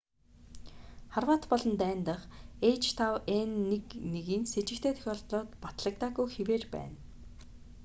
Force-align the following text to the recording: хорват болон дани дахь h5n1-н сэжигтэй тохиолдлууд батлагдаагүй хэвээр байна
хорват 1.13 1.43
болон 1.51 1.73
дани 1.81 2.01
дахь 2.07 2.25
h5n1-н 2.81 4.43
сэжигтэй 4.53 4.93
тохиолдлууд 4.95 5.49
батлагдаагүй 5.63 6.27
хэвээр 6.35 6.63
байна 6.75 6.97